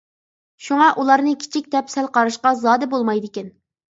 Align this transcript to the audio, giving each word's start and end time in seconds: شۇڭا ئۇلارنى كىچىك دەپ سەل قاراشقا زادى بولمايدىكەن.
شۇڭا 0.67 0.85
ئۇلارنى 1.01 1.33
كىچىك 1.43 1.69
دەپ 1.77 1.93
سەل 1.95 2.09
قاراشقا 2.17 2.55
زادى 2.63 2.87
بولمايدىكەن. 2.97 3.53